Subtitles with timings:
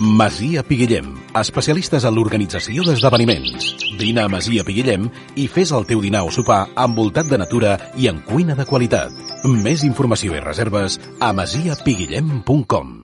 [0.00, 3.72] Masia Piguillem, especialistes en l'organització d'esdeveniments.
[3.98, 8.06] Vine a Masia Piguillem i fes el teu dinar o sopar envoltat de natura i
[8.06, 9.10] en cuina de qualitat.
[9.42, 13.00] Més informació i reserves a masiapiguillem.com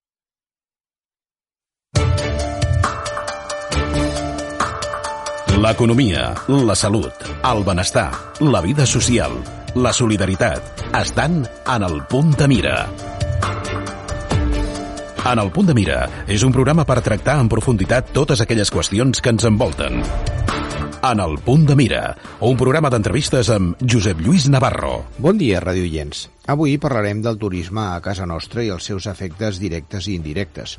[5.64, 9.34] L'economia, la salut, el benestar, la vida social,
[9.74, 12.78] la solidaritat estan en el punt de mira.
[15.24, 19.22] En el punt de mira és un programa per tractar en profunditat totes aquelles qüestions
[19.24, 20.02] que ens envolten.
[21.04, 22.02] En el punt de mira,
[22.44, 24.98] un programa d'entrevistes amb Josep Lluís Navarro.
[25.16, 26.26] Bon dia, radioients.
[26.52, 30.76] Avui parlarem del turisme a casa nostra i els seus efectes directes i indirectes.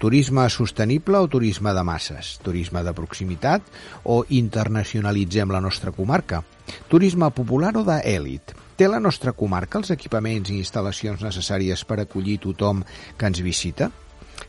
[0.00, 2.38] Turisme sostenible o turisme de masses?
[2.40, 3.68] Turisme de proximitat
[4.08, 6.40] o internacionalitzem la nostra comarca?
[6.88, 8.56] Turisme popular o d'èlit?
[8.82, 12.80] Té la nostra comarca els equipaments i instal·lacions necessàries per acollir tothom
[13.20, 13.86] que ens visita?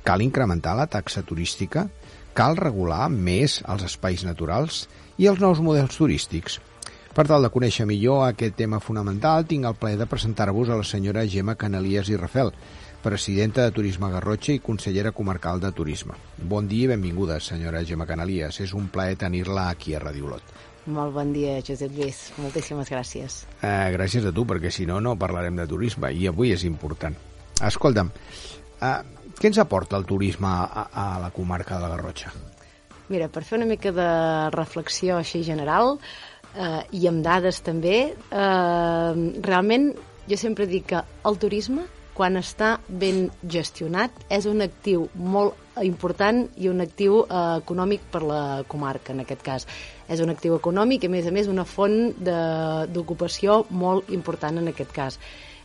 [0.01, 1.83] Cal incrementar la taxa turística?
[2.33, 4.87] Cal regular més els espais naturals
[5.21, 6.57] i els nous models turístics?
[7.13, 10.89] Per tal de conèixer millor aquest tema fonamental, tinc el plaer de presentar-vos a la
[10.95, 12.49] senyora Gemma Canalies i Rafel,
[13.05, 16.17] presidenta de Turisme Garrotxa i consellera comarcal de Turisme.
[16.41, 18.63] Bon dia i benvinguda, senyora Gemma Canalies.
[18.65, 20.72] És un plaer tenir-la aquí a Radio Olot.
[20.85, 22.25] Molt bon dia, Josep Lluís.
[22.43, 23.43] Moltíssimes gràcies.
[23.61, 27.15] Uh, gràcies a tu, perquè si no, no parlarem de turisme, i avui és important.
[27.63, 28.09] Escolta'm,
[28.81, 28.97] uh,
[29.39, 32.33] què ens aporta el turisme a, a la comarca de la Garrotxa?
[33.13, 34.09] Mira, per fer una mica de
[34.55, 35.97] reflexió així general,
[36.55, 39.89] eh, i amb dades també, eh, realment
[40.29, 46.43] jo sempre dic que el turisme, quan està ben gestionat, és un actiu molt important
[46.61, 49.65] i un actiu eh, econòmic per la comarca, en aquest cas.
[50.07, 54.69] És un actiu econòmic i, a més a més, una font d'ocupació molt important en
[54.73, 55.19] aquest cas.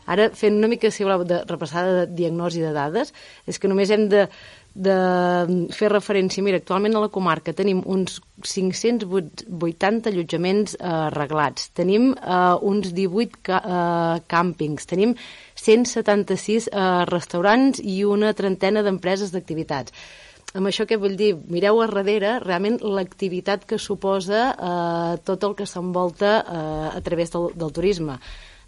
[0.08, 3.12] Ara, fent una mica, si voleu, de repassada de diagnosi de dades,
[3.44, 4.24] és que només hem de,
[4.78, 6.44] de fer referència.
[6.46, 12.38] Mira, actualment a la comarca tenim uns 580 allotjaments eh, arreglats, tenim eh,
[12.70, 15.16] uns 18 ca eh, càmpings, tenim
[15.58, 19.94] 176 eh, restaurants i una trentena d'empreses d'activitats.
[20.56, 21.34] Amb això què vull dir?
[21.52, 27.34] Mireu a darrere realment l'activitat que suposa eh, tot el que s'envolta eh, a través
[27.34, 28.16] del, del turisme.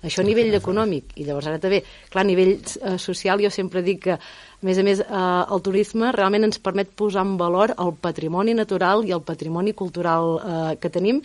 [0.00, 1.14] Això a nivell econòmic.
[1.20, 4.80] I llavors ara també, clar, a nivell eh, social jo sempre dic que, a més
[4.80, 5.22] a més, eh,
[5.54, 10.36] el turisme realment ens permet posar en valor el patrimoni natural i el patrimoni cultural
[10.40, 11.20] eh, que tenim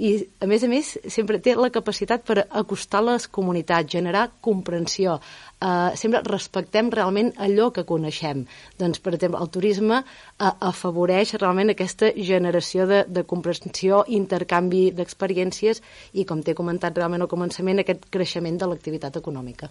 [0.00, 5.18] i, a més a més, sempre té la capacitat per acostar les comunitats, generar comprensió.
[5.62, 8.40] Uh, sempre respectem realment allò que coneixem.
[8.80, 15.78] Doncs, per exemple, el turisme uh, afavoreix realment aquesta generació de, de comprensió, intercanvi d'experiències
[16.18, 19.70] i, com t'he comentat realment al començament, aquest creixement de l'activitat econòmica.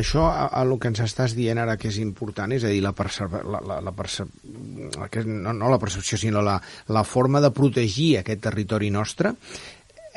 [0.00, 2.80] Això, a, a el que ens estàs dient ara que és important, és a dir,
[2.84, 4.32] la, percep la, la, la, percep
[5.28, 6.56] no, no la percepció, sinó la,
[6.88, 9.34] la forma de protegir aquest territori nostre,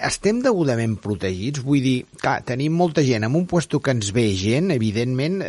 [0.07, 1.61] estem degudament protegits?
[1.65, 5.39] Vull dir, clar, tenim molta gent en un puesto que ens ve gent, evidentment,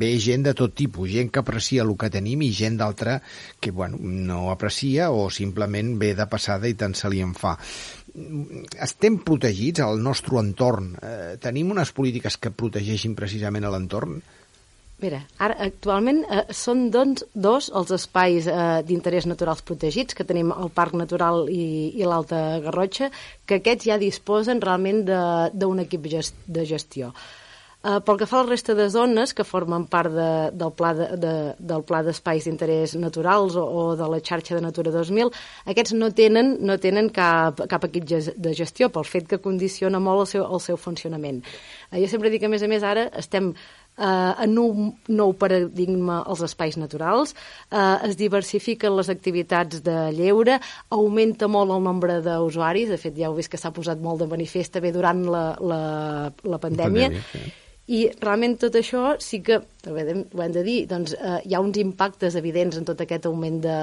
[0.00, 3.20] ve gent de tot tipus, gent que aprecia el que tenim i gent d'altra
[3.60, 7.56] que, bueno, no aprecia o simplement ve de passada i tant se li en fa.
[8.82, 10.94] Estem protegits al nostre entorn?
[10.98, 14.18] Eh, tenim unes polítiques que protegeixin precisament l'entorn?
[15.00, 20.52] Mira, ara actualment eh, són doncs, dos els espais eh, d'interès naturals protegits, que tenim
[20.52, 21.64] el Parc Natural i,
[21.96, 23.08] i l'Alta Garrotxa,
[23.48, 27.14] que aquests ja disposen realment d'un equip gest, de gestió.
[27.80, 30.90] Uh, pel que fa a la resta de zones que formen part de, del pla
[30.92, 31.30] de, de,
[31.64, 35.32] del pla d'espais d'interès naturals o, o de la xarxa de Natura 2000,
[35.72, 40.26] aquests no tenen, no tenen cap, cap equip de gestió pel fet que condiciona molt
[40.26, 41.40] el seu, el seu funcionament.
[41.88, 45.34] Uh, jo sempre dic que, a més a més, ara estem eh, en un nou
[45.38, 47.34] paradigma als espais naturals,
[47.70, 53.28] eh, es diversifiquen les activitats de lleure, augmenta molt el nombre d'usuaris, de fet ja
[53.28, 55.82] heu vist que s'ha posat molt de manifest també durant la, la,
[56.44, 57.68] la pandèmia, la pandèmia sí.
[57.90, 59.56] I realment tot això sí que,
[59.90, 63.56] ho hem de dir, doncs, eh, hi ha uns impactes evidents en tot aquest augment
[63.64, 63.78] de,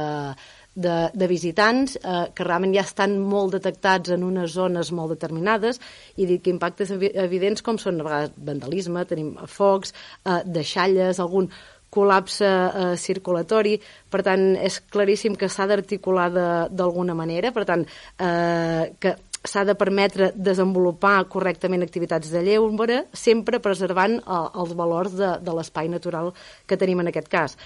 [0.77, 5.81] de, de visitants eh, que realment ja estan molt detectats en unes zones molt determinades
[6.15, 11.49] i dic que impactes evidents com són a vegades vandalisme, tenim focs, eh, deixalles, algun
[11.93, 13.77] col·lapse eh, circulatori,
[14.11, 16.27] per tant és claríssim que s'ha d'articular
[16.69, 19.15] d'alguna manera, per tant eh, que
[19.47, 25.57] s'ha de permetre desenvolupar correctament activitats de lleure, sempre preservant eh, els valors de, de
[25.57, 26.33] l'espai natural
[26.67, 27.57] que tenim en aquest cas.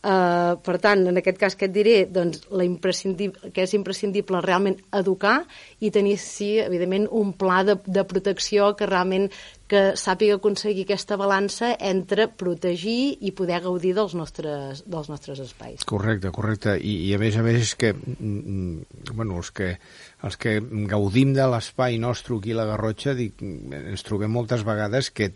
[0.00, 4.78] Uh, per tant, en aquest cas que et diré doncs, la que és imprescindible realment
[4.96, 5.42] educar
[5.84, 9.28] i tenir, sí, evidentment, un pla de, de protecció que realment
[9.68, 15.84] que sàpiga aconseguir aquesta balança entre protegir i poder gaudir dels nostres, dels nostres espais.
[15.84, 16.78] Correcte, correcte.
[16.80, 19.74] I, i a més a més és que, mm, mm, bueno, els que,
[20.24, 20.56] els que
[20.88, 25.34] gaudim de l'espai nostre aquí a la Garrotxa, dic, ens trobem moltes vegades que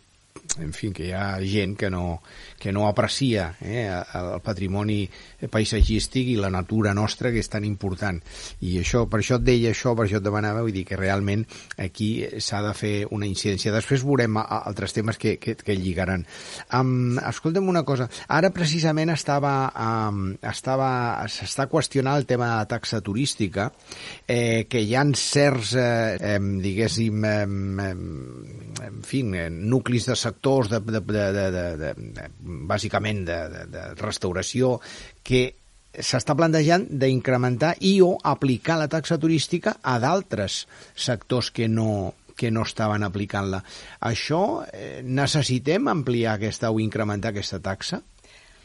[0.58, 2.20] en fi, que hi ha gent que no,
[2.58, 5.04] que no aprecia eh, el patrimoni
[5.50, 8.20] paisatgístic i la natura nostra que és tan important.
[8.66, 11.44] I això, per això et deia això, per això et demanava, vull dir que realment
[11.82, 13.75] aquí s'ha de fer una incidència.
[13.75, 16.26] Després veurem altres temes que, que, que lligaran.
[16.75, 20.90] Um, escolta'm una cosa, ara precisament estava, um, estava
[21.30, 23.70] s'està qüestionant el tema de la taxa turística,
[24.26, 27.92] eh, que hi ha certs, eh, eh, diguéssim, eh,
[28.86, 32.28] en fi, nuclis de sectors de, de, de, de, de, de, de
[32.70, 34.78] bàsicament de, de, de restauració,
[35.22, 35.44] que
[35.94, 40.64] s'està plantejant d'incrementar i o aplicar la taxa turística a d'altres
[40.94, 43.62] sectors que no, que no estaven aplicant-la.
[44.02, 48.02] Això eh, necessitem ampliar aquesta o incrementar aquesta taxa?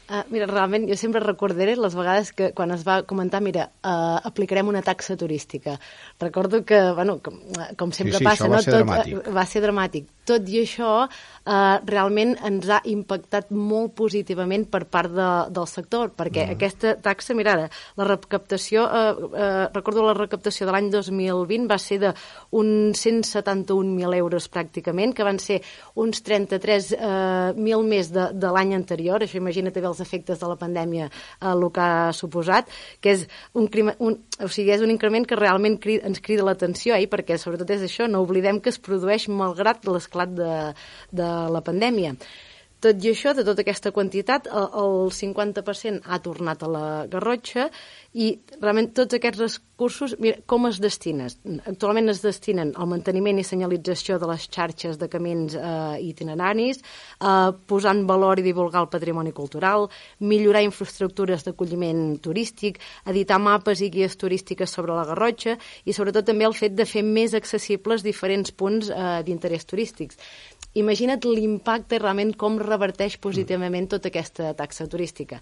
[0.10, 4.18] Uh, mira, realment jo sempre recordaré les vegades que quan es va comentar, mira, uh,
[4.26, 5.76] aplicarem una taxa turística.
[6.18, 7.36] Recordo que, bueno, com,
[7.78, 8.64] com sempre sí, sí, passa, va no?
[8.66, 9.20] Ser Tot, dramàtic.
[9.20, 10.08] Uh, va ser dramàtic.
[10.30, 16.10] Tot i això, uh, realment ens ha impactat molt positivament per part de, del sector,
[16.18, 16.58] perquè mm.
[16.58, 17.70] aquesta taxa, mira ara,
[18.02, 22.14] la recaptació, uh, uh, recordo la recaptació de l'any 2020 va ser de
[22.58, 25.62] uns 171.000 euros pràcticament, que van ser
[26.02, 30.57] uns 33.000 uh, més de, de l'any anterior, això imagina't bé els efectes de la
[30.60, 32.69] pandèmia eh, el que ha suposat,
[33.01, 33.69] que és un,
[34.00, 37.75] un, o sigui, és un increment que realment cri, ens crida l'atenció, eh, perquè sobretot
[37.78, 40.54] és això, no oblidem que es produeix malgrat l'esclat de,
[41.16, 42.16] de la pandèmia.
[42.80, 47.66] Tot i això, de tota aquesta quantitat, el 50% ha tornat a la Garrotxa
[48.16, 48.30] i
[48.62, 51.28] realment tots aquests recursos, mira, com es destinen?
[51.68, 56.80] Actualment es destinen al manteniment i senyalització de les xarxes de camins eh, itineraris,
[57.20, 59.90] eh, posar en valor i divulgar el patrimoni cultural,
[60.24, 62.80] millorar infraestructures d'acolliment turístic,
[63.12, 67.04] editar mapes i guies turístiques sobre la Garrotxa i sobretot també el fet de fer
[67.04, 70.24] més accessibles diferents punts eh, d'interès turístics
[70.77, 75.39] imagina't l'impacte realment com reverteix positivament tota aquesta taxa turística.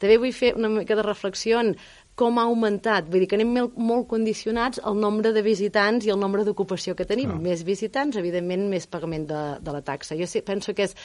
[0.00, 1.74] També vull fer una mica de reflexió en
[2.20, 6.20] com ha augmentat, vull dir que anem molt condicionats al nombre de visitants i el
[6.20, 7.32] nombre d'ocupació que tenim.
[7.32, 7.40] No.
[7.40, 10.18] Més visitants, evidentment, més pagament de, de la taxa.
[10.20, 10.96] Jo sé, penso que és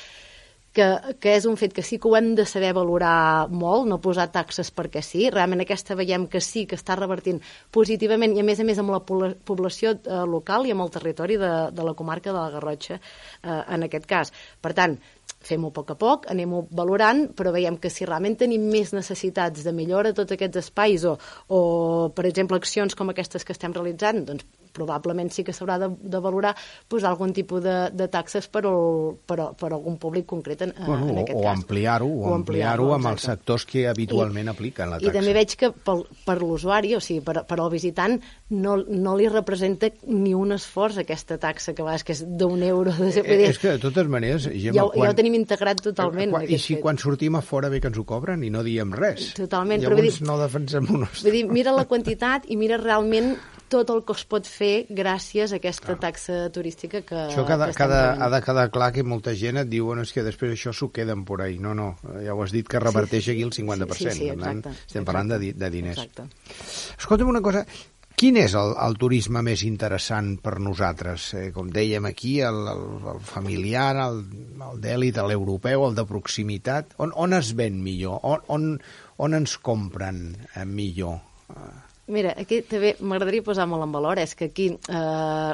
[0.76, 0.88] que,
[1.24, 4.28] que és un fet que sí que ho hem de saber valorar molt, no posar
[4.34, 5.30] taxes perquè sí.
[5.34, 7.42] Realment aquesta veiem que sí, que està revertint
[7.76, 11.40] positivament i a més a més amb la població eh, local i amb el territori
[11.42, 14.34] de, de la comarca de la Garrotxa eh, en aquest cas.
[14.62, 15.00] Per tant,
[15.46, 19.66] fem-ho a poc a poc, anem-ho valorant, però veiem que si realment tenim més necessitats
[19.66, 21.16] de millora tots aquests espais o,
[21.50, 21.60] o
[22.16, 24.46] per exemple, accions com aquestes que estem realitzant, doncs
[24.76, 26.54] probablement sí que s'haurà de, de valorar
[26.92, 31.08] posar algun tipus de, de taxes per, el, per, per algun públic concret en, bueno,
[31.14, 31.48] en aquest o, cas.
[31.48, 35.12] O ampliar-ho, o ampliar-ho amb els sectors que habitualment I, apliquen la taxa.
[35.12, 38.20] I també veig que pel, per l'usuari, o sigui, per, per al visitant,
[38.50, 42.94] no, no li representa ni un esforç aquesta taxa, que va, que és d'un euro.
[42.94, 46.36] De, eh, és que, de totes maneres, Gemma, ja, quan, ja ho tenim integrat totalment.
[46.36, 46.84] Quan, I si fet.
[46.84, 49.32] quan sortim a fora bé que ens ho cobren i no diem res.
[49.40, 49.82] Totalment.
[49.82, 51.26] Llavors però, dir, no defensem unos...
[51.26, 53.34] Vull dir, mira la quantitat i mira realment
[53.70, 55.98] tot el que es pot fer gràcies a aquesta Clar.
[56.04, 59.70] taxa turística que Això cada, que cada, ha de quedar clar que molta gent et
[59.72, 61.58] diu bueno, és que després això s'ho queden por ahí.
[61.62, 63.98] No, no, ja ho has dit que reverteix sí, aquí el 50%.
[63.98, 66.04] Sí, sí, exacte, tant, estem parlant de, de diners.
[66.04, 66.30] Exacte.
[67.00, 67.66] Escolta'm una cosa,
[68.16, 71.28] Quin és el, el turisme més interessant per nosaltres?
[71.36, 74.22] Eh, com dèiem aquí, el, el, el familiar, el,
[74.70, 76.96] el d'èlit, l'europeu, el de proximitat.
[77.04, 78.22] On, on es ven millor?
[78.24, 78.70] On, on,
[79.20, 80.22] on ens compren
[80.54, 81.20] eh, millor?
[82.06, 84.98] Mira, aquí també m'agradaria posar molt en valor, és que aquí eh,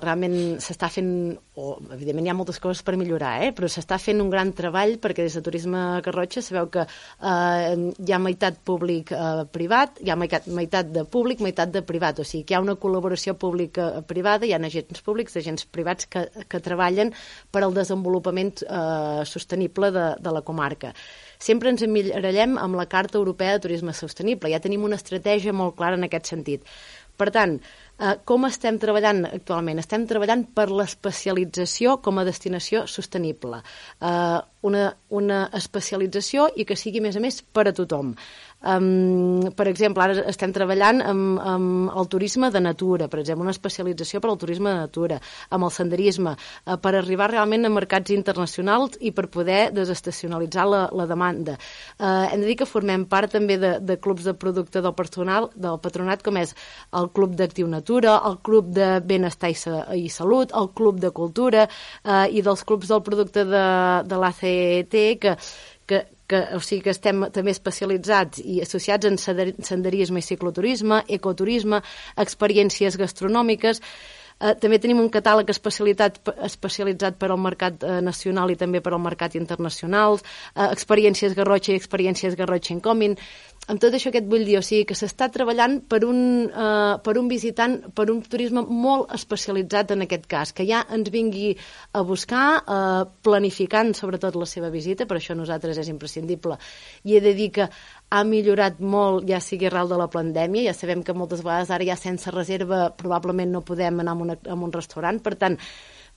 [0.03, 1.11] realment s'està fent,
[1.55, 4.97] o evidentment hi ha moltes coses per millorar, eh, però s'està fent un gran treball
[4.99, 7.71] perquè des de Turisme Garrotxa sabeu que eh,
[8.03, 12.27] hi ha meitat públic-privat, eh, hi ha meitat, meitat de públic, meitat de privat, o
[12.27, 16.59] sigui que hi ha una col·laboració pública-privada, hi ha agents públics, agents privats que, que
[16.59, 17.15] treballen
[17.47, 20.91] per al desenvolupament eh, sostenible de, de la comarca
[21.41, 24.51] sempre ens emmirallem amb la Carta Europea de Turisme Sostenible.
[24.53, 26.67] Ja tenim una estratègia molt clara en aquest sentit.
[27.21, 27.57] Per tant,
[27.99, 29.81] eh, com estem treballant actualment?
[29.81, 33.61] Estem treballant per l'especialització com a destinació sostenible.
[34.01, 38.15] Eh, una, una especialització i que sigui, a més a més, per a tothom.
[38.61, 43.55] Um, per exemple, ara estem treballant amb, amb el turisme de natura, per exemple, una
[43.55, 45.17] especialització per al turisme de natura,
[45.49, 50.83] amb el senderisme, uh, per arribar realment a mercats internacionals i per poder desestacionalitzar la,
[50.93, 51.57] la demanda.
[51.97, 55.49] Uh, hem de dir que formem part també de, de clubs de producte del, personal,
[55.55, 56.53] del patronat, com és
[56.97, 61.11] el Club d'Actiu Natura, el club de benestar i, sa i salut, el club de
[61.15, 63.65] cultura eh, i dels clubs del producte de,
[64.07, 65.35] de l'ACT que,
[66.31, 71.83] que, o sigui que estem també especialitzats i associats en senderisme i cicloturisme, ecoturisme,
[72.25, 73.83] experiències gastronòmiques,
[74.41, 78.95] Eh, també tenim un catàleg especialitat, especialitzat per al mercat eh, nacional i també per
[78.95, 80.17] al mercat internacional,
[80.55, 83.17] eh, experiències Garrotxa i experiències Garrotxa Incoming,
[83.69, 86.95] amb tot això que et vull dir, o sigui, que s'està treballant per un, eh,
[87.05, 91.55] per un visitant, per un turisme molt especialitzat en aquest cas, que ja ens vingui
[91.93, 96.57] a buscar, eh, planificant sobretot la seva visita, per això nosaltres és imprescindible.
[97.03, 97.69] I he de dir que
[98.09, 101.85] ha millorat molt, ja sigui arrel de la pandèmia, ja sabem que moltes vegades ara
[101.85, 105.57] ja sense reserva probablement no podem anar a, a un restaurant, per tant,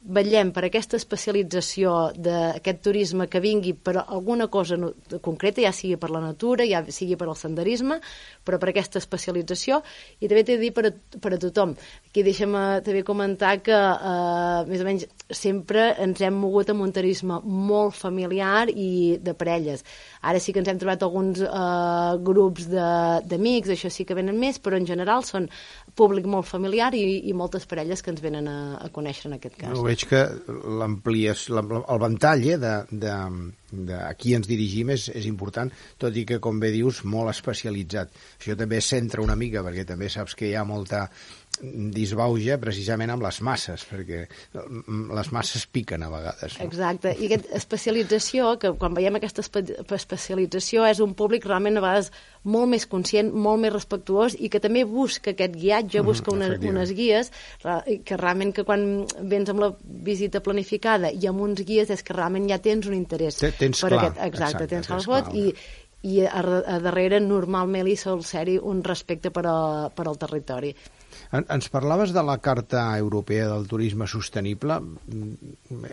[0.05, 4.93] vetllem per aquesta especialització d'aquest turisme que vingui per alguna cosa no,
[5.25, 8.01] concreta, ja sigui per la natura, ja sigui per al senderisme,
[8.45, 9.81] però per aquesta especialització,
[10.21, 11.73] i també t'he de dir per a, per a tothom.
[12.11, 16.85] Aquí deixa'm eh, també comentar que, eh, més o menys, sempre ens hem mogut amb
[16.85, 19.87] un turisme molt familiar i de parelles.
[20.21, 24.61] Ara sí que ens hem trobat alguns eh, grups d'amics, això sí que venen més,
[24.61, 25.49] però en general són
[25.95, 29.59] públic molt familiar i, i moltes parelles que ens venen a, a conèixer en aquest
[29.61, 29.75] cas.
[29.75, 33.15] No, veig que el ventall eh, de, de,
[33.91, 35.71] de a qui ens dirigim és, és important,
[36.01, 38.13] tot i que, com bé dius, molt especialitzat.
[38.41, 41.07] Això també centra una mica, perquè també saps que hi ha molta
[41.63, 46.57] disbauja precisament amb les masses, perquè les masses piquen a vegades.
[46.59, 46.67] No?
[46.67, 49.63] Exacte, i aquesta especialització, que quan veiem aquesta espe
[49.97, 52.11] especialització és un públic realment a vegades
[52.45, 56.37] molt més conscient, molt més respectuós i que també busca aquest guiatge, mm, busca mm,
[56.37, 57.31] una, unes guies,
[58.05, 62.17] que realment que quan vens amb la visita planificada i amb uns guies és que
[62.17, 63.41] realment ja tens un interès.
[63.59, 64.11] Tens per clar.
[64.11, 65.55] Aquest, exacte, exacte, tens, tens clar, i,
[66.05, 66.43] i a,
[66.77, 69.57] a darrere normalment hi sol ser-hi un respecte per, a,
[69.95, 70.75] per al territori.
[71.35, 74.79] En, ens parlaves de la Carta Europea del Turisme Sostenible.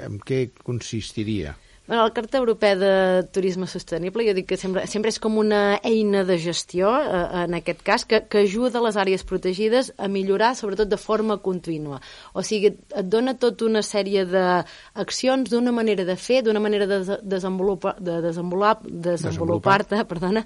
[0.07, 1.55] En què consistiria?
[1.91, 5.73] Bueno, la Carta Europea de Turisme Sostenible, jo dic que sempre, sempre és com una
[5.83, 10.53] eina de gestió, eh, en aquest cas, que, que ajuda les àrees protegides a millorar,
[10.55, 11.99] sobretot de forma contínua.
[12.31, 17.17] O sigui, et dona tota una sèrie d'accions, d'una manera de fer, d'una manera de
[17.27, 20.45] desenvolupar, de desenvolupar, desenvolupar-te, perdona,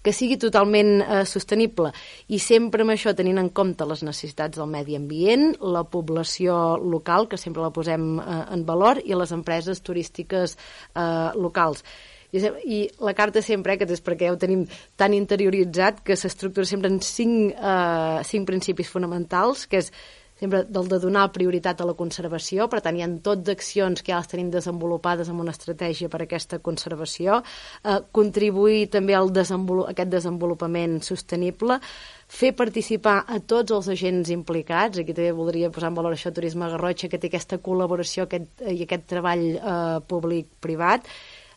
[0.00, 1.92] que sigui totalment eh, sostenible.
[2.32, 7.28] I sempre amb això tenint en compte les necessitats del medi ambient, la població local,
[7.28, 10.56] que sempre la posem eh, en valor, i les empreses turístiques
[10.94, 11.84] eh, locals.
[12.32, 14.66] I, I la carta sempre, eh, que és perquè ja ho tenim
[14.98, 19.92] tan interioritzat, que s'estructura sempre en cinc, eh, cinc principis fonamentals, que és
[20.36, 24.12] sempre del de donar prioritat a la conservació, per tant hi ha tot d'accions que
[24.12, 27.40] ja les tenim desenvolupades amb una estratègia per a aquesta conservació,
[27.84, 31.80] eh, contribuir també al desenvolupament, aquest desenvolupament sostenible,
[32.28, 36.68] fer participar a tots els agents implicats, aquí també voldria posar en valor això Turisme
[36.68, 41.06] Garrotxa, que té aquesta col·laboració aquest, i aquest treball eh, públic-privat,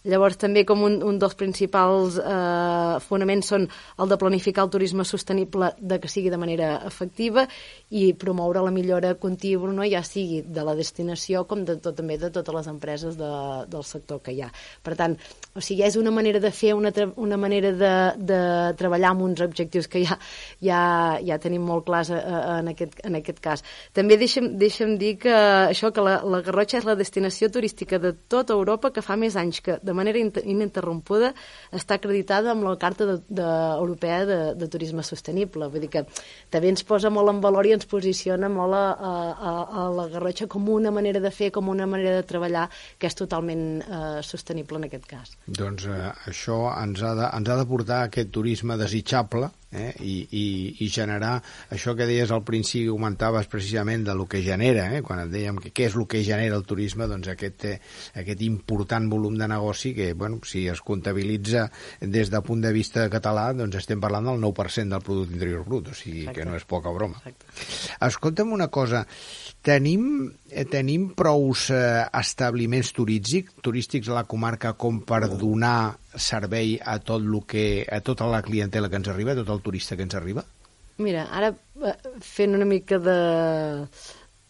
[0.07, 3.65] Llavors, també com un, un dels principals eh, fonaments són
[3.99, 7.43] el de planificar el turisme sostenible de que sigui de manera efectiva
[7.91, 9.83] i promoure la millora contínua, no?
[9.83, 13.31] ja sigui de la destinació com de tot, també de totes les empreses de,
[13.67, 14.47] del sector que hi ha.
[14.85, 15.17] Per tant,
[15.51, 17.91] o sigui, és una manera de fer, una, una manera de,
[18.31, 18.39] de
[18.79, 20.15] treballar amb uns objectius que ja,
[20.63, 20.79] ja,
[21.25, 22.23] ja tenim molt clars eh,
[22.55, 23.65] en, aquest, en aquest cas.
[23.91, 28.15] També deixa'm, deixa'm dir que això que la, la Garrotxa és la destinació turística de
[28.31, 31.33] tota Europa que fa més anys que de manera ininterrompuda
[31.75, 33.47] està acreditada amb la Carta de, de,
[33.79, 35.69] Europea de, de Turisme Sostenible.
[35.73, 36.05] Vull dir que
[36.53, 39.53] també ens posa molt en valor i ens posiciona molt a, a,
[39.83, 42.67] a la Garrotxa com una manera de fer, com una manera de treballar
[42.99, 45.35] que és totalment eh, sostenible en aquest cas.
[45.47, 49.93] Doncs eh, això ens ha, de, ens ha de portar aquest turisme desitjable eh?
[49.99, 50.45] I, i,
[50.85, 51.37] i generar
[51.73, 55.01] això que deies al principi, comentaves precisament de lo que genera, eh?
[55.05, 57.77] quan et dèiem que què és el que genera el turisme, doncs aquest, eh,
[58.21, 61.67] aquest important volum de negoci que, bueno, si es comptabilitza
[62.01, 65.93] des del punt de vista català, doncs estem parlant del 9% del producte interior brut,
[65.93, 66.39] o sigui Exacte.
[66.39, 67.21] que no és poca broma.
[67.23, 67.53] Exacte.
[68.09, 69.05] Escolta'm una cosa,
[69.59, 70.29] Tenim,
[70.71, 77.23] tenim prous eh, establiments turístics, turístics a la comarca com per donar servei a tot
[77.23, 80.15] lo que, a tota la clientela que ens arriba, a tot el turista que ens
[80.19, 80.45] arriba?
[80.99, 83.19] Mira, ara eh, fent una mica de,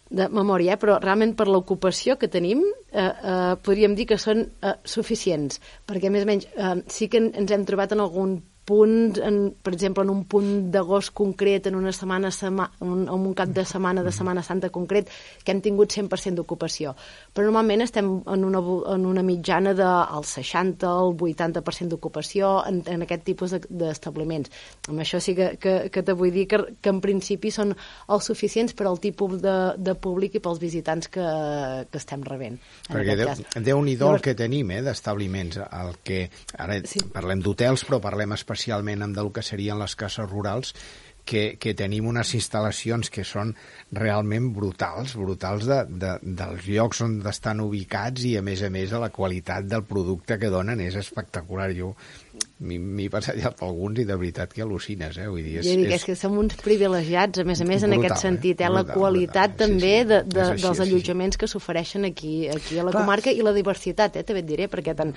[0.09, 4.47] de memòria, eh, però realment per l'ocupació que tenim eh, eh, podríem dir que són
[4.47, 9.19] eh, suficients, perquè més o menys eh, sí que ens hem trobat en algun punts,
[9.25, 13.33] en, per exemple, en un punt d'agost concret, en una setmana, sema, en, en un
[13.37, 15.09] cap de setmana de Setmana Santa concret,
[15.43, 16.93] que hem tingut 100% d'ocupació.
[17.33, 18.61] Però normalment estem en una,
[18.93, 24.53] en una mitjana del 60 al 80% d'ocupació en, en aquest tipus d'establiments.
[24.91, 28.29] Amb això sí que, que, que te vull dir que, que en principi són els
[28.29, 31.25] suficients per al tipus de, de públic i pels visitants que,
[31.89, 32.59] que estem rebent.
[32.89, 33.33] Perquè Déu,
[33.65, 35.59] déu nhi el que tenim eh, d'establiments.
[35.65, 36.21] El que,
[36.61, 37.01] ara sí.
[37.13, 40.73] parlem d'hotels, però parlem especialment amb del que serien les cases rurals,
[41.29, 43.51] que, que tenim unes instal·lacions que són
[43.93, 48.89] realment brutals, brutals de, de, dels llocs on estan ubicats i, a més a més,
[48.89, 51.69] de la qualitat del producte que donen és espectacular.
[51.77, 51.93] Jo
[52.59, 55.27] m'hi he passat ja per alguns i de veritat que al·lucines, eh?
[55.31, 56.01] Vull dir, és, jo dic, és...
[56.01, 58.67] és que som uns privilegiats, a més a més, brutal, en aquest sentit, eh?
[58.67, 58.71] eh?
[58.73, 59.61] la brutal, qualitat brutal.
[59.61, 60.07] també sí, sí.
[60.09, 63.05] De, de, així, dels allotjaments que s'ofereixen aquí, aquí a la Clar.
[63.05, 64.25] comarca i la diversitat, eh?
[64.27, 65.13] també et diré, perquè tant,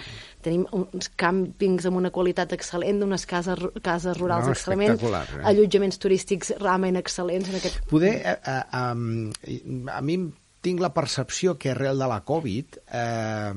[0.47, 5.43] tenim uns càmpings amb una qualitat excel·lent, unes cases, cases rurals no, excel·lents, eh?
[5.51, 7.83] allotjaments turístics realment excel·lents en aquest...
[7.91, 10.21] Poder, eh, eh, um, a mi
[10.63, 13.53] tinc la percepció que arrel de la Covid, eh,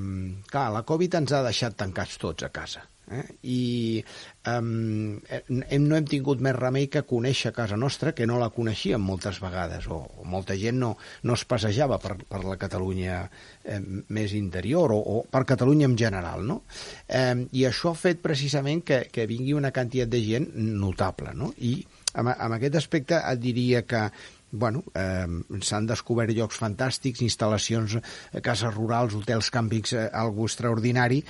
[0.50, 3.22] clar, la Covid ens ha deixat tancats tots a casa Eh?
[3.42, 4.04] I
[4.50, 9.02] um, hem, no hem tingut més remei que conèixer casa nostra, que no la coneixíem
[9.02, 10.90] moltes vegades, o, o molta gent no,
[11.22, 13.20] no es passejava per, per la Catalunya
[13.62, 13.78] eh,
[14.10, 16.62] més interior, o, o per Catalunya en general, no?
[17.06, 21.52] Eh, I això ha fet precisament que, que vingui una quantitat de gent notable, no?
[21.62, 21.78] I
[22.16, 24.08] amb, amb aquest aspecte et diria que
[24.50, 25.26] bueno, eh,
[25.62, 31.22] s'han descobert llocs fantàstics, instal·lacions, eh, cases rurals, hotels, càmpings, eh, algo extraordinari,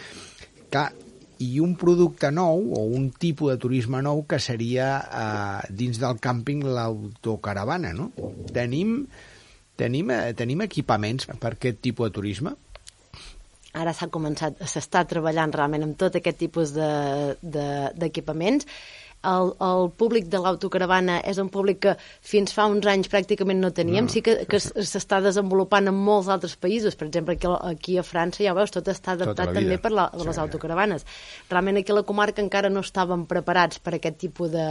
[0.70, 0.88] que
[1.38, 6.16] i un producte nou o un tipus de turisme nou que seria eh, dins del
[6.22, 8.10] càmping l'autocaravana, no?
[8.52, 9.06] Tenim,
[9.76, 12.54] tenim, eh, tenim equipaments per aquest tipus de turisme?
[13.76, 18.64] Ara s'ha començat, s'està treballant realment amb tot aquest tipus d'equipaments.
[18.64, 23.10] De, de, el, el públic de l'autocaravana és un públic que fins fa uns anys
[23.12, 24.12] pràcticament no teníem, no.
[24.12, 28.44] sí que, que s'està desenvolupant en molts altres països, per exemple aquí, aquí a França
[28.44, 30.26] ja veus, tot està adaptat tota també per la, sí.
[30.28, 31.06] les autocaravanes.
[31.50, 34.66] Realment aquí a la comarca encara no estàvem preparats per aquest tipus de,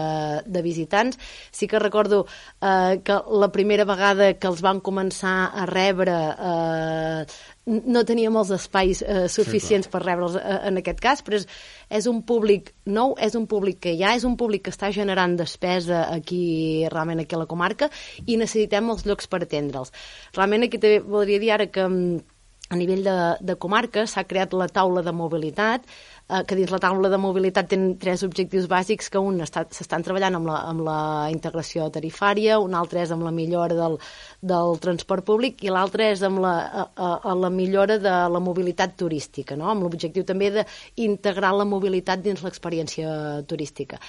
[0.45, 1.19] de visitants.
[1.51, 2.25] Sí que recordo
[2.62, 7.25] eh, que la primera vegada que els van començar a rebre eh,
[7.65, 11.48] no tenia molts espais eh, suficients sí, per rebre'ls eh, en aquest cas, però és,
[11.89, 15.34] és un públic nou, és un públic que ja és un públic que està generant
[15.39, 17.89] despesa aquí, realment aquí a la comarca,
[18.25, 19.94] i necessitem els llocs per atendre'ls.
[20.37, 22.24] Realment aquí també voldria dir ara que mm,
[22.70, 25.85] a nivell de, de comarca s'ha creat la taula de mobilitat,
[26.29, 30.40] eh, que dins la taula de mobilitat tenen tres objectius bàsics, que un s'estan treballant
[30.40, 31.00] amb la, amb la
[31.33, 34.00] integració tarifària, un altre és amb la millora del,
[34.42, 38.42] del transport públic i l'altre és amb la, a, a, a la millora de la
[38.44, 39.70] mobilitat turística, no?
[39.74, 44.01] amb l'objectiu també d'integrar la mobilitat dins l'experiència turística.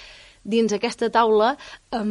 [0.47, 1.55] Dins aquesta taula
[1.91, 2.03] eh,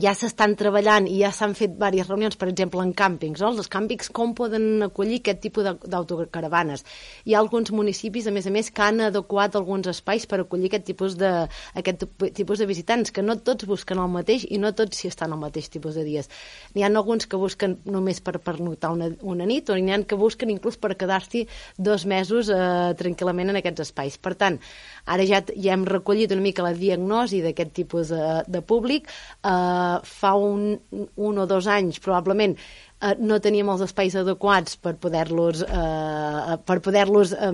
[0.00, 3.40] ja s'estan treballant i ja s'han fet diverses reunions, per exemple, en càmpings.
[3.42, 3.52] No?
[3.54, 6.84] Els càmpings com poden acollir aquest tipus d'autocaravanes?
[7.24, 10.70] Hi ha alguns municipis, a més a més, que han adequat alguns espais per acollir
[10.70, 11.30] aquest tipus de,
[11.74, 15.34] aquest tipus de visitants, que no tots busquen el mateix i no tots s'hi estan
[15.34, 16.30] al mateix tipus de dies.
[16.74, 20.18] N'hi ha alguns que busquen només per pernotar una, una nit o n'hi ha que
[20.18, 21.44] busquen inclús per quedar-s'hi
[21.78, 24.18] dos mesos eh, tranquil·lament en aquests espais.
[24.18, 24.58] Per tant,
[25.06, 29.08] ara ja, ja hem recollit una mica la diagnosi d'aquest tipus de, de públic,
[29.44, 30.74] eh, fa un,
[31.16, 32.56] un o dos anys probablement
[33.04, 37.50] eh, no teníem els espais adequats per poder-los eh, per poder-los eh,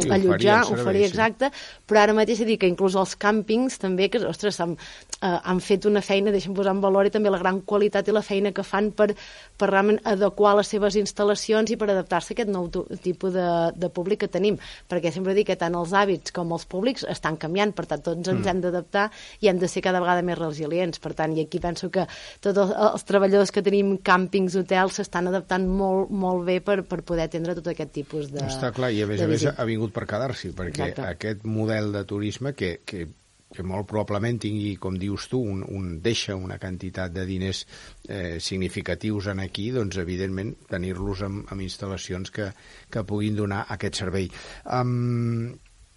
[0.00, 1.50] sí, allotjar, oferir, oferir exacte,
[1.88, 4.76] però ara mateix he dit que inclús els càmpings també, que ostres, han,
[5.20, 8.16] eh, han fet una feina, deixem posar en valor i també la gran qualitat i
[8.16, 9.10] la feina que fan per,
[9.58, 12.68] per realment adequar les seves instal·lacions i per adaptar-se a aquest nou
[13.02, 14.58] tipus de, de públic que tenim,
[14.90, 18.28] perquè sempre dic que tant els hàbits com els públics estan canviant, per tant tots
[18.28, 18.50] ens mm.
[18.50, 19.08] hem d'adaptar
[19.40, 22.06] i hem de ser cada vegada més resilients, per tant, i aquí penso que
[22.44, 27.02] tots els, els treballadors que tenim càmpings, hotels, s'estan adaptant molt, molt bé per, per
[27.06, 29.94] poder atendre tot aquest tipus de Està clar, i a més a més ha vingut
[29.96, 31.08] per quedar-s'hi, perquè Exacte.
[31.16, 33.06] aquest model de turisme que, que
[33.50, 37.64] que molt probablement tingui, com dius tu, un, un, deixa una quantitat de diners
[38.06, 42.52] eh, significatius en aquí, doncs evidentment tenir-los amb, amb instal·lacions que,
[42.90, 44.30] que puguin donar aquest servei.
[44.78, 45.50] Um,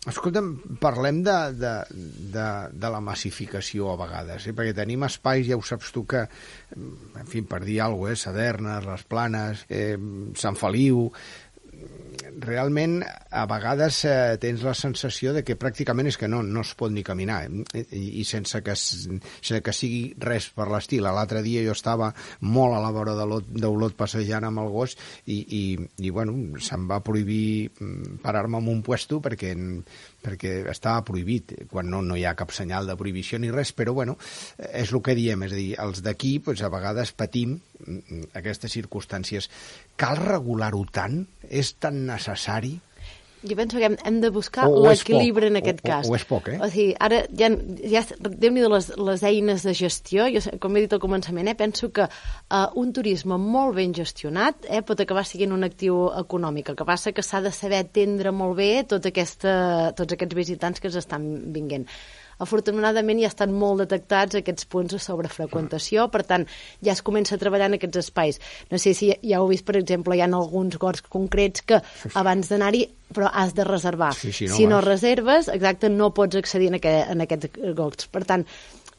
[0.03, 0.49] Escolta'm,
[0.83, 1.71] parlem de, de,
[2.33, 4.53] de, de la massificació a vegades, eh?
[4.55, 6.25] perquè tenim espais, ja ho saps tu, que,
[6.75, 8.23] en fi, per dir alguna cosa, eh?
[8.23, 9.95] Sadernes, les Planes, eh,
[10.39, 11.05] Sant Feliu,
[12.41, 16.73] realment a vegades eh, tens la sensació de que pràcticament és que no, no es
[16.79, 21.05] pot ni caminar eh, i, sense, que, sense que sigui res per l'estil.
[21.05, 25.63] L'altre dia jo estava molt a la vora d'Olot passejant amb el gos i, i,
[26.05, 29.53] i bueno, se'm va prohibir mm, parar-me en un puesto perquè
[30.23, 33.93] perquè estava prohibit, quan no, no hi ha cap senyal de prohibició ni res, però
[33.97, 34.17] bueno,
[34.71, 38.73] és el que diem, és a dir, els d'aquí pues, a vegades patim mm, aquestes
[38.79, 39.49] circumstàncies.
[39.99, 41.21] Cal regular-ho tant?
[41.49, 42.77] És tan necessari?
[43.43, 46.07] Jo penso que hem, hem de buscar l'equilibri en aquest o, cas.
[46.07, 46.57] O, o és poc, eh?
[46.63, 47.49] O sigui, ara ja,
[47.91, 51.57] ja déu nhi les, les eines de gestió, jo, com he dit al començament, eh,
[51.59, 56.71] penso que uh, un turisme molt ben gestionat eh, pot acabar sent un actiu econòmic.
[56.71, 60.79] El que passa que s'ha de saber atendre molt bé tot aquesta, tots aquests visitants
[60.79, 61.89] que estan vinguent
[62.39, 66.47] afortunadament ja estan molt detectats aquests punts de sobrefreqüentació, per tant,
[66.81, 68.41] ja es comença a treballar en aquests espais.
[68.71, 71.81] No sé si ja heu vist, per exemple, hi ha alguns gorgs concrets que
[72.13, 74.13] abans d'anar-hi però has de reservar.
[74.17, 74.85] Sí, sí, no si no vas.
[74.85, 78.09] reserves, exacte, no pots accedir en, aquest, en aquests gorgs.
[78.09, 78.45] Per tant,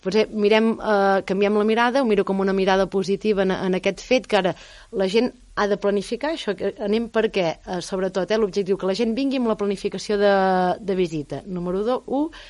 [0.04, 4.04] potser mirem, eh, canviem la mirada, ho miro com una mirada positiva en, en aquest
[4.04, 4.54] fet, que ara
[4.92, 8.98] la gent ha de planificar això, que anem perquè, eh, sobretot, eh, l'objectiu, que la
[8.98, 10.34] gent vingui amb la planificació de,
[10.80, 11.42] de visita.
[11.46, 12.44] Número 2, 1,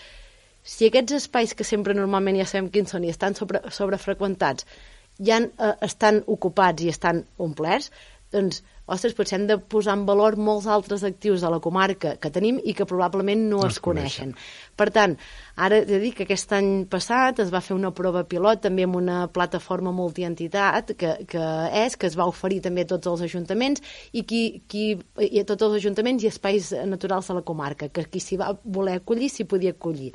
[0.64, 4.66] si aquests espais que sempre normalment ja sabem quins són i estan sobre, sobrefreqüentats
[5.20, 7.92] ja eh, estan ocupats i estan omplerts,
[8.35, 12.31] doncs, ostres, potser hem de posar en valor molts altres actius de la comarca que
[12.35, 14.33] tenim i que probablement no, no es, es coneixen.
[14.35, 14.74] coneixen.
[14.77, 15.14] Per tant,
[15.66, 18.85] ara he de dir que aquest any passat es va fer una prova pilot també
[18.88, 21.44] amb una plataforma multientitat que, que
[21.85, 24.88] és, que es va oferir també a tots els ajuntaments i, qui, qui,
[25.31, 28.53] i a tots els ajuntaments i espais naturals de la comarca, que qui s'hi va
[28.64, 30.12] voler acollir s'hi podia acollir.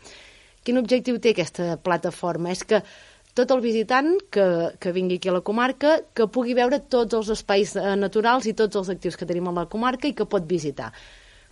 [0.64, 2.52] Quin objectiu té aquesta plataforma?
[2.52, 2.82] És que
[3.38, 4.46] tot el visitant que,
[4.82, 8.56] que vingui aquí a la comarca que pugui veure tots els espais eh, naturals i
[8.58, 10.92] tots els actius que tenim a la comarca i que pot visitar.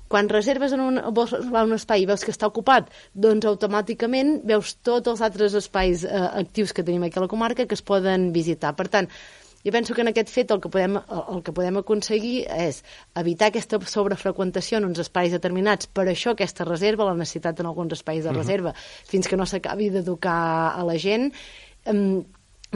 [0.07, 4.77] Quan reserves en un, vols un espai i veus que està ocupat, doncs automàticament veus
[4.79, 8.31] tots els altres espais eh, actius que tenim aquí a la comarca que es poden
[8.35, 8.73] visitar.
[8.75, 9.11] Per tant,
[9.67, 12.79] jo penso que en aquest fet el que podem, el que podem aconseguir és
[13.19, 17.97] evitar aquesta sobrefreqüentació en uns espais determinats, per això aquesta reserva, la necessitat en alguns
[17.97, 19.09] espais de reserva, uh -huh.
[19.11, 21.33] fins que no s'acabi d'educar a la gent,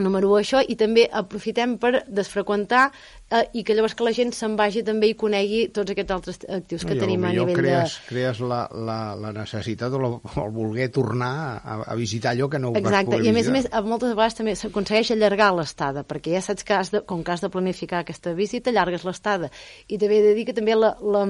[0.00, 4.32] número 1 això, i també aprofitem per desfreqüentar eh, i que llavors que la gent
[4.32, 7.98] se'n vagi també i conegui tots aquests altres actius que I tenim a nivell crees,
[7.98, 8.08] de...
[8.08, 10.12] crees la, la, la necessitat o, la,
[10.46, 13.52] el voler tornar a, a visitar allò que no Exacte, vas poder i a més
[13.52, 17.20] a més, moltes vegades també s'aconsegueix allargar l'estada, perquè ja saps que has de, com
[17.20, 19.52] que has de planificar aquesta visita, allargues l'estada.
[19.92, 21.26] I també he de dir que també la, la,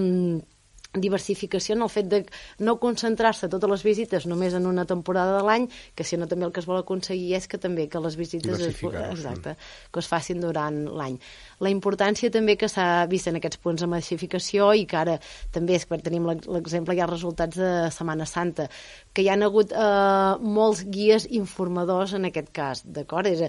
[0.93, 2.21] diversificació en el fet de
[2.61, 6.53] no concentrar-se totes les visites només en una temporada de l'any, que sinó també el
[6.53, 9.57] que es vol aconseguir és que també que les visites es, exacte,
[9.93, 11.19] que es facin durant l'any.
[11.65, 15.19] La importància també que s'ha vist en aquests punts de massificació i que ara
[15.53, 18.69] també és tenim l'exemple, hi ha resultats de Setmana Santa,
[19.13, 23.29] que hi han hagut eh, molts guies informadors en aquest cas, d'acord?
[23.33, 23.49] És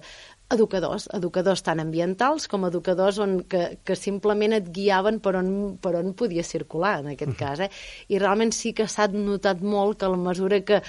[0.53, 5.49] educadors, educadors tant ambientals com educadors on, que, que simplement et guiaven per on,
[5.81, 7.39] per on podia circular, en aquest uh -huh.
[7.39, 7.59] cas.
[7.59, 7.69] Eh?
[8.09, 10.81] I realment sí que s'ha notat molt que a la mesura que,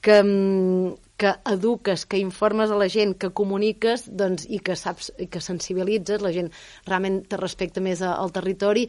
[0.00, 5.12] que, mm, que eduques, que informes a la gent, que comuniques doncs, i que saps
[5.18, 6.50] i que sensibilitzes, la gent
[6.84, 8.88] realment te respecta més al territori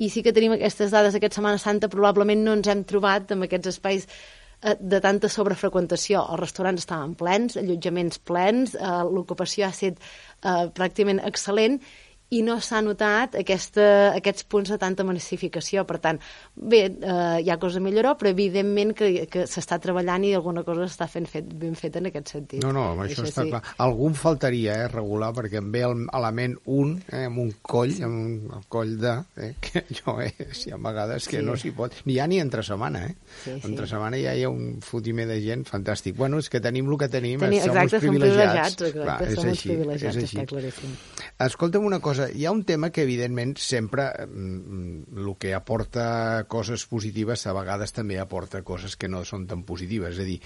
[0.00, 3.44] i sí que tenim aquestes dades aquesta Setmana Santa, probablement no ens hem trobat amb
[3.44, 4.06] aquests espais
[4.60, 6.20] de tanta sobrefreqüentació.
[6.32, 11.80] Els restaurants estaven plens, allotjaments plens, eh, l'ocupació ha estat eh, pràcticament excel·lent
[12.30, 15.84] i no s'ha notat aquesta, aquests punts de tanta massificació.
[15.88, 16.20] Per tant,
[16.54, 20.62] bé, eh, hi ha cosa a millorar, però evidentment que, que s'està treballant i alguna
[20.66, 22.62] cosa s'està fent fet, ben feta en aquest sentit.
[22.62, 23.54] No, no, això, això està sí.
[23.54, 23.62] clar.
[23.82, 28.30] Algun faltaria, eh, regular, perquè em ve l'element un, eh, amb un coll, amb un
[28.56, 31.44] el coll de, eh, que jo, eh, si a vegades que sí.
[31.46, 33.14] no s'hi pot, ni ha ni entre setmana, eh?
[33.42, 33.66] Sí, sí.
[33.70, 36.16] Entre setmana ja hi ha un fotimer de gent fantàstic.
[36.18, 38.76] Bueno, és que tenim el que tenim, Tenim, som exacte, uns privilegiats.
[38.76, 40.96] Som privilegiats, exacte, clar, som així, privilegiats, està claríssim.
[41.40, 46.84] Escolta'm una cosa, hi ha un tema que evidentment sempre mm, el que aporta coses
[46.90, 50.16] positives a vegades també aporta coses que no són tan positives.
[50.16, 50.38] És a dir,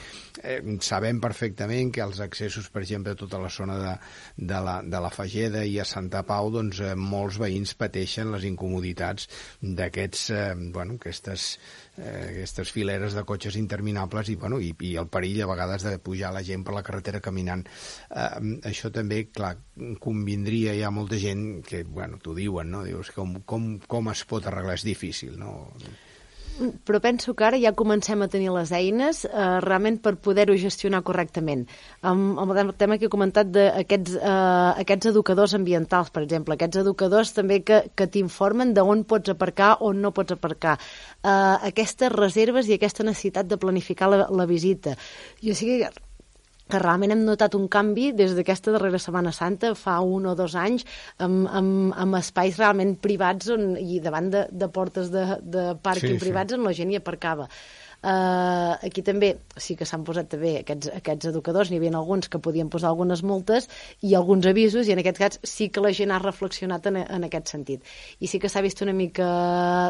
[0.42, 3.94] eh, sabem perfectament que els accessos, per exemple, a tota la zona de,
[4.36, 8.46] de, la, de la Fageda i a Santa Pau, doncs eh, molts veïns pateixen les
[8.48, 9.28] incomoditats
[9.60, 11.54] d'aquests, eh, bueno, aquestes
[11.98, 15.98] eh, aquestes fileres de cotxes interminables i, bueno, i, i el perill a vegades de
[15.98, 17.66] pujar la gent per la carretera caminant.
[18.10, 19.54] Eh, això també, clar,
[20.00, 22.84] convindria, hi ha molta gent que, bueno, t'ho diuen, no?
[22.86, 24.78] Dius, com, com, com es pot arreglar?
[24.78, 25.54] És difícil, no?
[26.84, 31.02] Però penso que ara ja comencem a tenir les eines eh, realment per poder-ho gestionar
[31.06, 31.64] correctament.
[32.06, 36.82] Amb, amb el tema que he comentat d'aquests eh, aquests educadors ambientals, per exemple, aquests
[36.84, 40.78] educadors també que, que t'informen d'on pots aparcar o no pots aparcar.
[40.78, 44.98] Eh, aquestes reserves i aquesta necessitat de planificar la, la visita.
[45.42, 45.80] Jo sí
[46.70, 50.56] que realment hem notat un canvi des d'aquesta darrera Setmana Santa, fa un o dos
[50.56, 50.86] anys,
[51.18, 56.16] amb, amb, amb espais realment privats on, i davant de, de portes de, de pàrquing
[56.16, 56.58] sí, privats sí.
[56.58, 57.48] on la gent hi aparcava.
[58.04, 62.40] Uh, aquí també sí que s'han posat també aquests, aquests educadors, n'hi havia alguns que
[62.42, 63.68] podien posar algunes multes
[64.04, 67.24] i alguns avisos, i en aquest cas sí que la gent ha reflexionat en, en
[67.24, 67.80] aquest sentit.
[68.20, 69.28] I sí que s'ha vist una mica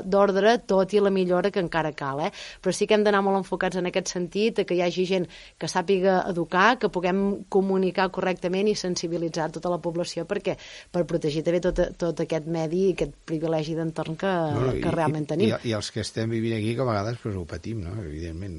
[0.06, 2.30] d'ordre, tot i la millora que encara cal, eh?
[2.62, 5.26] però sí que hem d'anar molt enfocats en aquest sentit, que hi hagi gent
[5.58, 10.54] que sàpiga educar, que puguem comunicar correctament i sensibilitzar tota la població perquè
[10.94, 14.94] per protegir també tot, tot aquest medi i aquest privilegi d'entorn que, no, no, que
[14.94, 15.50] realment tenim.
[15.50, 18.03] I, i els que estem vivint aquí que a vegades pues, ho patim, no?
[18.08, 18.58] Evidentment.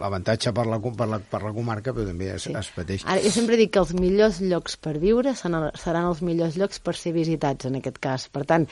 [0.00, 2.54] L'avantatge per la, per, la, per la comarca, però també es, sí.
[2.58, 3.06] es pateix.
[3.06, 5.70] Ara, jo sempre dic que els millors llocs per viure seran,
[6.02, 8.26] els millors llocs per ser visitats, en aquest cas.
[8.32, 8.66] Per tant,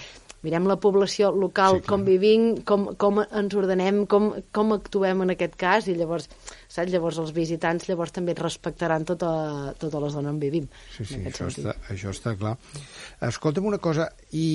[0.46, 5.34] mirem la població local, sí, com vivim, com, com ens ordenem, com, com actuem en
[5.34, 6.30] aquest cas, i llavors,
[6.66, 6.90] saps?
[6.92, 9.30] llavors els visitants llavors també respectaran tota,
[9.80, 10.68] tota la zona on vivim.
[10.96, 12.56] Sí, sí, això està, això està clar.
[13.28, 14.46] Escolta'm una cosa, i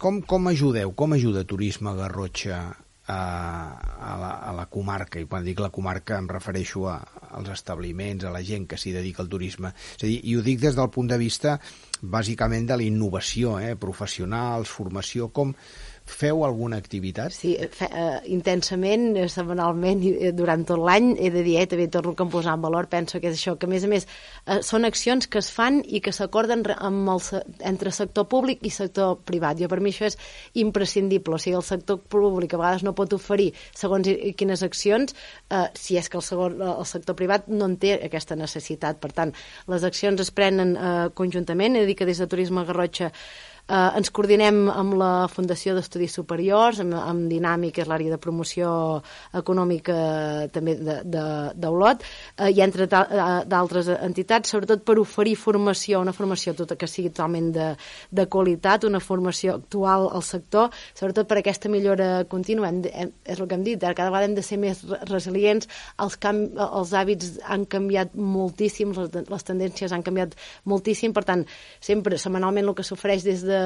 [0.00, 2.62] com, com ajudeu, com ajuda Turisme Garrotxa
[3.10, 6.96] a, a, la, a la comarca, i quan dic la comarca em refereixo a,
[7.36, 9.74] als establiments, a la gent que s'hi dedica al turisme.
[9.96, 11.58] És a dir, i ho dic des del punt de vista
[12.00, 15.52] bàsicament de la innovació, eh, professionals, formació, com,
[16.10, 17.32] Feu alguna activitat?
[17.32, 21.86] Sí, fe, uh, intensament, eh, setmanalment, uh, durant tot l'any, he de dir, eh, també
[21.88, 24.60] torno a posar en valor, penso que és això, que a més a més uh,
[24.66, 27.22] són accions que es fan i que s'acorden amb el,
[27.72, 29.58] entre sector públic i sector privat.
[29.60, 30.18] Jo per mi això és
[30.54, 35.14] imprescindible, o sigui, el sector públic a vegades no pot oferir segons quines accions,
[35.50, 38.98] uh, si és que el, segon, el sector privat no en té aquesta necessitat.
[39.00, 39.32] Per tant,
[39.70, 43.12] les accions es prenen uh, conjuntament, he de dir que des de Turisme Garrotxa
[43.70, 48.18] Eh, ens coordinem amb la Fundació d'Estudis Superiors, amb, amb Dinàmic, que és l'àrea de
[48.18, 48.70] promoció
[49.38, 49.94] econòmica
[50.50, 56.74] també d'Olot, eh, i entre eh, d'altres entitats, sobretot per oferir formació, una formació tota
[56.74, 57.68] que sigui totalment de,
[58.10, 62.72] de qualitat, una formació actual al sector, sobretot per aquesta millora contínua.
[62.72, 65.70] Hem hem, és el que hem dit, cada vegada hem de ser més resilients,
[66.02, 70.34] els, canvi, els hàbits han canviat moltíssim, les, les tendències han canviat
[70.66, 71.46] moltíssim, per tant,
[71.78, 73.59] sempre setmanalment el que s'ofereix des de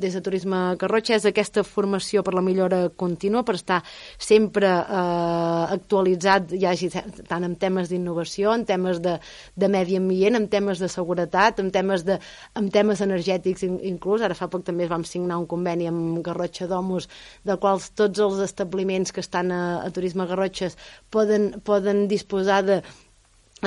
[0.00, 3.80] des de Turisme Garrotxa és aquesta formació per la millora contínua, per estar
[4.18, 9.16] sempre eh, actualitzat, ja hagi tant en temes d'innovació, en temes de,
[9.56, 12.20] de medi ambient, en temes de seguretat, en temes, de,
[12.58, 14.24] en temes energètics inclús.
[14.26, 17.10] Ara fa poc també vam signar un conveni amb Garrotxa Domus,
[17.44, 20.78] del qual tots els establiments que estan a, a Turisme Garrotxes
[21.10, 22.82] poden, poden disposar de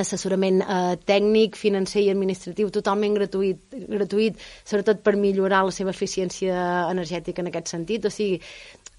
[0.02, 6.56] assessorament eh, tècnic, financer i administratiu totalment gratuït, gratuït, sobretot per millorar la seva eficiència
[6.90, 8.08] energètica en aquest sentit.
[8.10, 8.40] O sigui,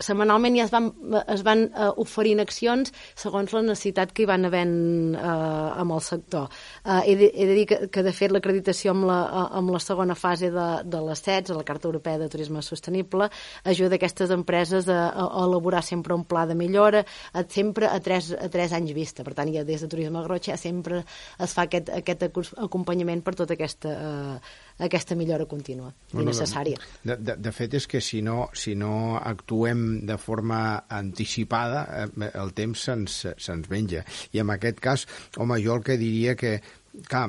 [0.01, 0.89] setmanalment ja es van,
[1.31, 4.75] es van uh, oferint accions segons la necessitat que hi van havent
[5.15, 6.49] uh, amb el sector.
[6.83, 9.19] Uh, he, de, he de dir que, que de fet, l'acreditació amb, la,
[9.61, 13.31] amb la segona fase de, de les CETS, a la Carta Europea de Turisme Sostenible,
[13.65, 18.33] ajuda aquestes empreses a, a, elaborar sempre un pla de millora, a, sempre a tres,
[18.35, 19.25] a tres anys vista.
[19.27, 23.55] Per tant, ja des de Turisme Garrotxa sempre es fa aquest, aquest acompanyament per tota
[23.55, 26.79] aquesta uh, aquesta millora contínua bueno, i necessària.
[27.03, 32.31] De, de, de fet, és que si no, si no actuem de forma anticipada, eh,
[32.41, 34.05] el temps se'ns se menja.
[34.35, 35.07] I en aquest cas,
[35.39, 36.59] home, jo el que diria que
[37.03, 37.27] clar,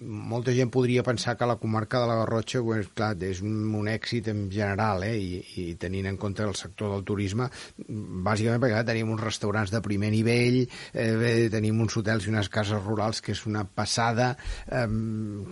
[0.00, 3.88] molta gent podria pensar que la comarca de la Garrotxa pues, clar, és un, un
[3.90, 5.16] èxit en general eh?
[5.20, 9.72] I, i tenint en compte el sector del turisme bàsicament perquè clar, tenim uns restaurants
[9.74, 14.32] de primer nivell eh, tenim uns hotels i unes cases rurals que és una passada
[14.70, 14.86] eh,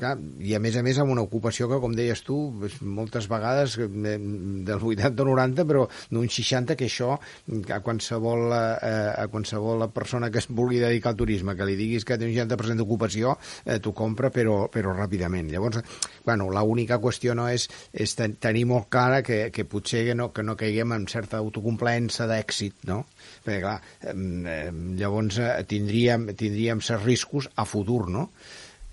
[0.00, 2.38] clar, i a més a més amb una ocupació que com deies tu
[2.80, 4.16] moltes vegades eh,
[4.64, 10.32] del 80 o 90 però d'un 60 que això a qualsevol, eh, a qualsevol persona
[10.32, 13.36] que es vulgui dedicar al turisme que li diguis que té un 60% d'ocupació ocupació
[13.64, 15.50] eh, t'ho compra però, però ràpidament.
[15.52, 15.82] Llavors,
[16.24, 20.46] bueno, l'única qüestió no és, és tenir molt clara que, que potser que no, que
[20.46, 23.02] no caiguem en certa autocomplaença d'èxit, no?
[23.44, 23.78] Perquè, clar,
[24.10, 28.30] eh, llavors eh, tindríem, tindríem certs riscos a futur, no?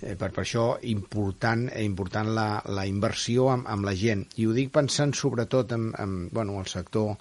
[0.02, 4.26] Eh, per, per això important, eh, important la, la inversió amb, amb la gent.
[4.42, 7.14] I ho dic pensant sobretot en, en bueno, el sector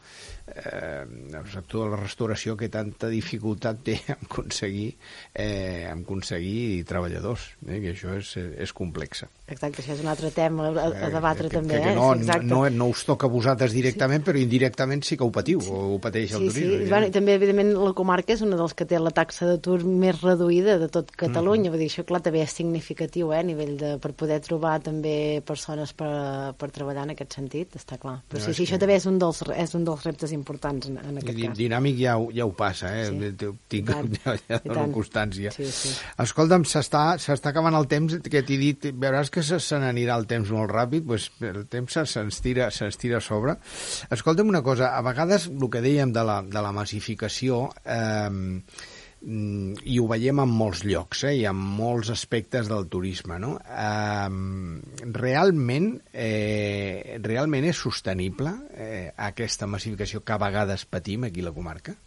[0.54, 4.94] eh, el sector de la restauració que tanta dificultat té en aconseguir,
[5.34, 9.24] eh, en aconseguir treballadors, eh, que això és, és complex.
[9.50, 11.76] Exacte, això és un altre tema a, a eh, debatre que, també.
[11.76, 11.96] Que, que eh?
[11.98, 12.46] no, Exacte.
[12.50, 14.28] no, no us toca a vosaltres directament, sí.
[14.30, 15.72] però indirectament sí que ho patiu, sí.
[15.72, 16.84] o ho pateix el sí, turisme.
[16.84, 19.80] Sí, bueno, i també, evidentment, la comarca és una dels que té la taxa d'atur
[19.86, 21.70] més reduïda de tot Catalunya, mm -hmm.
[21.70, 25.42] vull dir, això, clar, també és significatiu, eh, a nivell de, per poder trobar també
[25.44, 28.22] persones per, per treballar en aquest sentit, està clar.
[28.28, 28.70] Però no, sí, sí, que...
[28.70, 31.56] això també és un dels, és un dels reptes importants en, en aquest cas.
[31.58, 33.08] Dinàmic ja, ja ho passa, eh?
[33.10, 33.50] Sí.
[33.72, 33.90] Tinc,
[34.24, 35.52] ja, ja dono constància.
[35.54, 35.94] Sí, sí.
[36.24, 37.16] Escolta'm, s'està
[37.52, 41.06] acabant el temps que t'he dit, veuràs que se, se n'anirà el temps molt ràpid,
[41.08, 43.56] doncs el temps se'ns tira, se tira a sobre.
[44.10, 47.68] Escolta'm una cosa, a vegades el que dèiem de la, de la massificació...
[47.84, 53.50] Eh, i ho veiem en molts llocs eh, i en molts aspectes del turisme no?
[53.60, 61.50] eh, realment eh, realment és sostenible eh, aquesta massificació que a vegades patim aquí a
[61.50, 61.98] la comarca?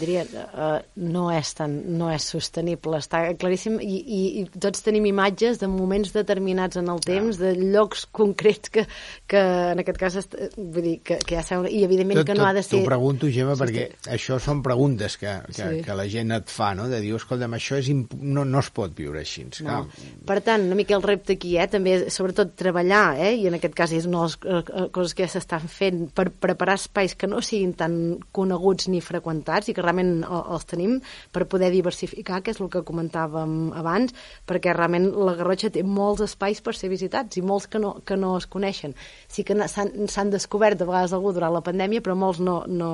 [0.00, 5.08] Diria, uh, no, és tan, no és sostenible, està claríssim, i, i, i tots tenim
[5.10, 7.44] imatges de moments determinats en el temps, ah.
[7.44, 8.86] de llocs concrets que,
[9.30, 12.36] que en aquest cas, est, vull dir, que, que ja sembla, i evidentment tot, que
[12.36, 12.74] no tot, ha de ser...
[12.76, 15.82] T'ho pregunto, Gemma, perquè això són preguntes que, que, sí.
[15.86, 16.88] que la gent et fa, no?
[16.92, 18.16] de dir, escolta'm, això és imp...
[18.20, 19.46] no, no es pot viure així.
[19.66, 19.82] No.
[20.26, 21.68] Per tant, una mica el repte aquí, eh?
[21.70, 23.34] també, sobretot treballar, eh?
[23.40, 26.28] i en aquest cas és una de les uh, coses que ja s'estan fent per
[26.30, 27.96] preparar espais que no siguin tan
[28.36, 30.98] coneguts ni freqüentats i que realment els tenim
[31.32, 34.14] per poder diversificar, que és el que comentàvem abans,
[34.48, 38.18] perquè realment la Garrotxa té molts espais per ser visitats i molts que no, que
[38.18, 38.96] no es coneixen.
[39.30, 42.90] Sí que s'han descobert de vegades algú durant la pandèmia, però molts no, no,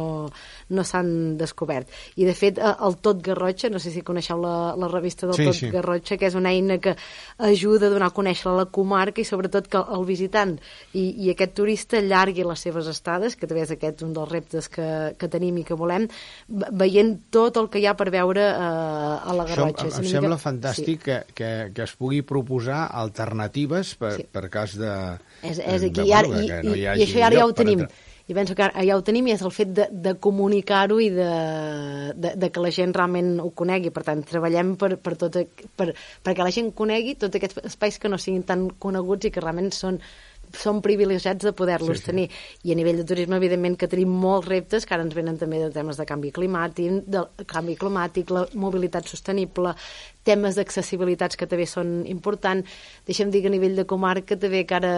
[0.68, 1.90] no s'han descobert.
[2.16, 5.48] I de fet, el Tot Garrotxa, no sé si coneixeu la, la revista del sí,
[5.48, 5.70] Tot sí.
[5.72, 6.96] Garrotxa, que és una eina que
[7.38, 10.56] ajuda a donar a conèixer la comarca i sobretot que el visitant
[10.92, 14.68] i, i aquest turista allargui les seves estades, que també és aquest un dels reptes
[14.72, 16.08] que, que tenim i que volem,
[16.82, 19.88] veient tot el que hi ha per veure eh, a la Garrotxa.
[19.88, 20.44] Això em, em sembla mica...
[20.44, 21.02] fantàstic sí.
[21.08, 24.28] que, que, que es pugui proposar alternatives per, sí.
[24.30, 24.94] per cas de...
[25.42, 27.86] És, és aquí, de, ara, i, no i, i això ara ja ho tenim.
[28.30, 31.30] I penso que ja ho tenim i és el fet de, de comunicar-ho i de,
[32.14, 33.90] de, de que la gent realment ho conegui.
[33.94, 35.40] Per tant, treballem per, per tot,
[35.76, 35.88] per,
[36.22, 39.72] perquè la gent conegui tots aquests espais que no siguin tan coneguts i que realment
[39.74, 39.98] són
[40.58, 42.08] som privilegiats de poder-los sí, sí.
[42.10, 42.26] tenir.
[42.64, 45.60] I a nivell de turisme, evidentment, que tenim molts reptes que ara ens venen també
[45.62, 49.74] de temes de canvi climàtic, de canvi climàtic, la mobilitat sostenible,
[50.26, 52.68] temes d'accessibilitats que també són importants.
[53.06, 54.92] Deixem dir que a nivell de comarca també que ara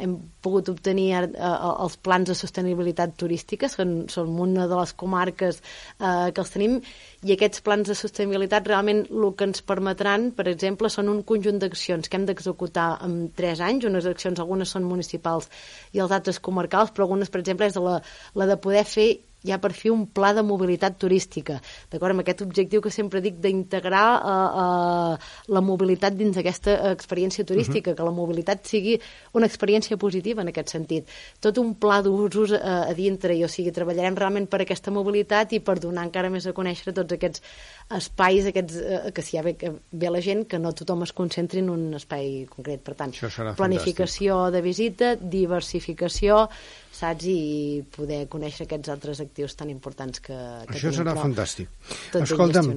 [0.00, 1.26] hem pogut obtenir eh,
[1.74, 6.78] els plans de sostenibilitat turística, són, són una de les comarques eh, que els tenim,
[7.24, 11.60] i aquests plans de sostenibilitat realment el que ens permetran, per exemple, són un conjunt
[11.62, 15.50] d'accions que hem d'executar en tres anys, unes accions, algunes són municipals
[15.92, 18.00] i els altres comarcals, però algunes, per exemple, és la,
[18.34, 19.08] la de poder fer
[19.44, 21.58] ja per fi un pla de mobilitat turística,
[21.92, 27.44] d'acord amb aquest objectiu que sempre dic d'integrar uh, uh, la mobilitat dins d'aquesta experiència
[27.44, 27.96] turística, uh -huh.
[27.98, 28.98] que la mobilitat sigui
[29.32, 31.08] una experiència positiva en aquest sentit.
[31.40, 35.52] Tot un pla d'usos uh, a dintre, i o sigui, treballarem realment per aquesta mobilitat
[35.52, 37.42] i per donar encara més a conèixer tots aquests
[37.90, 39.56] espais aquests, uh, que si ja ve,
[39.90, 42.80] ve la gent, que no tothom es concentri en un espai concret.
[42.80, 43.12] Per tant,
[43.56, 44.52] planificació fantàstic.
[44.52, 46.48] de visita, diversificació,
[46.94, 47.26] saps?
[47.28, 50.36] I poder conèixer aquests altres actius tan importants que,
[50.68, 51.72] que Això tenim, serà però fantàstic.
[52.12, 52.70] Tot Escolta'm,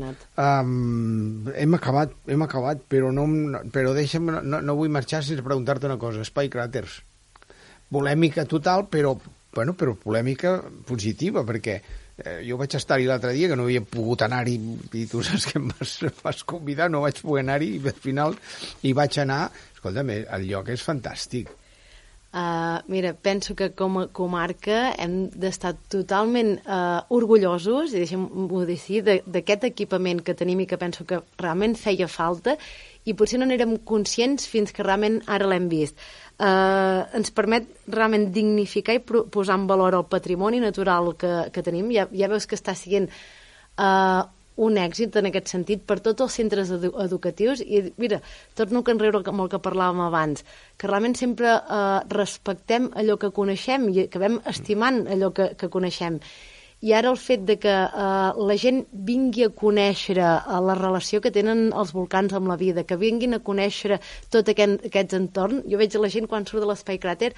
[0.44, 3.28] um, hem acabat, hem acabat, però, no,
[3.74, 6.26] però deixa'm, no, no vull marxar sense preguntar-te una cosa.
[6.26, 7.00] Espai Cràters.
[7.94, 9.14] Polèmica total, però,
[9.56, 14.26] bueno, però polèmica positiva, perquè eh, jo vaig estar-hi l'altre dia, que no havia pogut
[14.26, 14.58] anar-hi,
[14.98, 18.36] i tu saps que em vas, vas convidar, no vaig poder anar-hi, i al final
[18.84, 19.46] hi vaig anar.
[19.78, 21.54] Escolta'm, eh, el lloc és fantàstic.
[22.38, 28.76] Uh, mira, penso que com a comarca hem d'estar totalment uh, orgullosos, i deixem-ho dir
[28.78, 32.54] així, d'aquest equipament que tenim i que penso que realment feia falta
[33.08, 35.98] i potser no n'érem conscients fins que realment ara l'hem vist.
[36.38, 41.90] Uh, ens permet realment dignificar i posar en valor el patrimoni natural que, que tenim.
[41.96, 46.36] Ja, ja veus que està sent uh, un èxit en aquest sentit per tots els
[46.40, 47.62] centres edu educatius.
[47.62, 48.20] I mira,
[48.58, 50.44] torno a enreure amb el que parlàvem abans,
[50.78, 56.22] que realment sempre eh, respectem allò que coneixem i acabem estimant allò que, que coneixem.
[56.86, 60.34] I ara el fet de que eh, la gent vingui a conèixer eh,
[60.70, 63.98] la relació que tenen els volcans amb la vida, que vinguin a conèixer
[64.34, 67.34] tot aquest, aquest entorn, jo veig la gent quan surt de l'espai cràter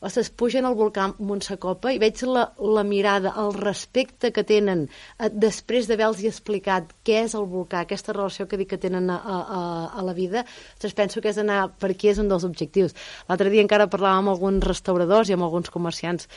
[0.00, 5.30] ostres, pugen al volcà Montsecopa i veig la, la mirada, el respecte que tenen eh,
[5.32, 9.60] després d'haver-los explicat què és el volcà, aquesta relació que dic que tenen a, a,
[9.98, 10.44] a la vida,
[10.76, 12.94] ostres, penso que és anar per aquí és un dels objectius.
[13.28, 16.28] L'altre dia encara parlàvem amb alguns restauradors i amb alguns comerciants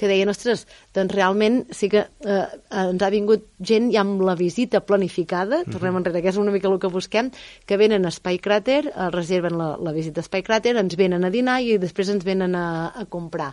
[0.00, 0.64] que deien, ostres,
[0.96, 5.76] doncs realment sí que eh, ens ha vingut gent ja amb la visita planificada, mhm.
[5.76, 7.28] tornem enrere, que és una mica el que busquem,
[7.66, 11.26] que venen a Spy Crater, eh, reserven la, la visita a Spy Crater, ens venen
[11.26, 13.52] a dinar i després ens venen a, a comprar.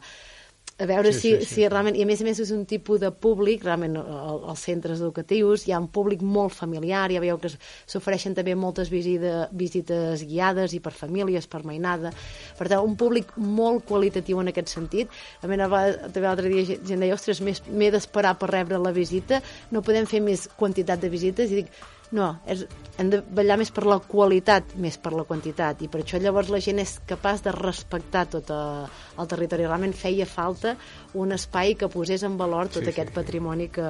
[0.77, 2.61] A veure sí, si, sí, sí, si realment, i a més a més és un
[2.69, 7.39] tipus de públic, realment als centres educatius hi ha un públic molt familiar, ja veieu
[7.41, 12.13] que s'ofereixen també moltes visita, visites guiades i per famílies, per mainada,
[12.59, 15.09] per tant, un públic molt qualitatiu en aquest sentit.
[15.41, 19.41] A mi també l'altre dia gent deia, ostres, m'he d'esperar per rebre la visita,
[19.73, 21.73] no podem fer més quantitat de visites, i dic,
[22.15, 22.63] no, és,
[22.97, 26.51] hem de ballar més per la qualitat, més per la quantitat, i per això llavors
[26.53, 28.85] la gent és capaç de respectar tot eh,
[29.19, 29.67] el territori.
[29.67, 30.77] Realment feia falta
[31.17, 33.87] un espai que posés en valor tot sí, aquest sí, patrimoni que,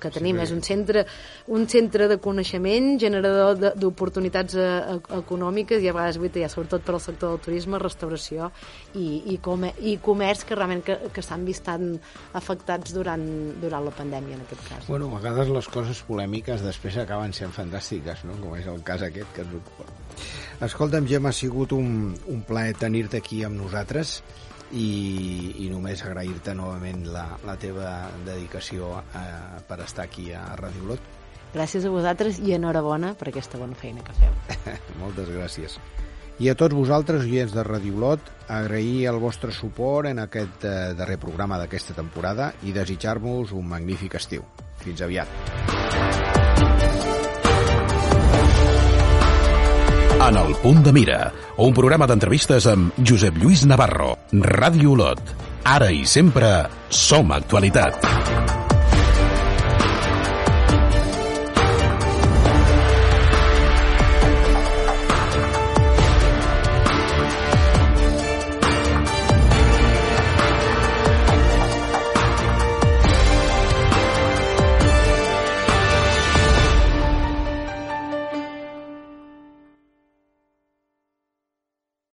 [0.00, 0.40] que tenim.
[0.40, 1.04] Sí, és un centre,
[1.52, 7.04] un centre de coneixement, generador d'oportunitats eh, econòmiques i a vegades, ja, sobretot per al
[7.04, 8.50] sector del turisme, restauració
[8.94, 11.92] i, i, com, i comerç que realment que, que s'han vist tan
[12.38, 13.24] afectats durant,
[13.62, 14.90] durant la pandèmia, en aquest cas.
[14.90, 18.38] Bueno, a vegades les coses polèmiques després acaben sent fantàstiques, no?
[18.42, 19.88] com és el cas aquest que ens ocupa.
[20.60, 24.18] Escolta'm, Gemma, ha sigut un, un plaer tenir-te aquí amb nosaltres
[24.72, 29.24] i, i només agrair-te novament la, la teva dedicació eh,
[29.68, 31.08] per estar aquí a Ràdio Olot.
[31.54, 34.36] Gràcies a vosaltres i enhorabona per aquesta bona feina que feu.
[35.02, 35.80] Moltes gràcies.
[36.40, 40.94] I a tots vosaltres, oients de Ràdio Olot, agrair el vostre suport en aquest eh,
[40.96, 44.46] darrer programa d'aquesta temporada i desitjar-vos un magnífic estiu.
[44.80, 45.79] Fins aviat.
[50.20, 51.18] En el punt de mira,
[51.64, 55.32] un programa d'entrevistes amb Josep Lluís Navarro, Ràdio Olot.
[55.64, 56.52] Ara i sempre
[56.92, 58.39] som actualitat.